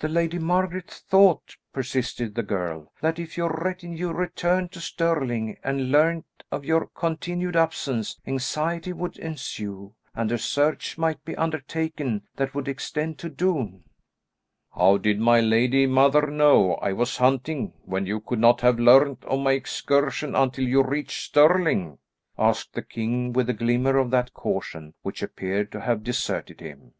[0.00, 5.92] "The Lady Margaret thought," persisted the girl, "that if your retinue returned to Stirling and
[5.92, 12.56] learned of your continued absence, anxiety would ensue, and a search might be undertaken that
[12.56, 13.84] would extend to Doune."
[14.74, 19.24] "How did my lady mother know I was hunting when you could not have learned
[19.26, 21.98] of my excursion until you reached Stirling?"
[22.36, 26.94] asked the king, with a glimmer of that caution which appeared to have deserted him.